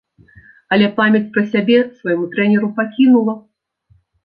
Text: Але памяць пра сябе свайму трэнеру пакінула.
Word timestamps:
Але 0.77 0.87
памяць 0.99 1.29
пра 1.35 1.43
сябе 1.51 1.77
свайму 2.01 2.25
трэнеру 2.33 2.73
пакінула. 2.81 3.39